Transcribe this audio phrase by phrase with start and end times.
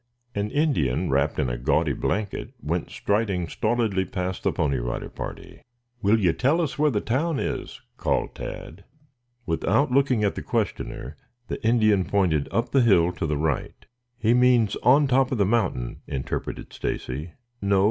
[0.33, 5.61] An Indian wrapped in a gaudy blanket went striding stolidly past the Pony Rider party.
[6.01, 8.83] "Will you tell us where the town is?" called Tad.
[9.45, 11.17] Without looking at the questioner,
[11.49, 13.85] the Indian pointed up the hill to the right.
[14.17, 17.33] "He means on top of the mountain," interpreted Stacy.
[17.61, 17.79] "No.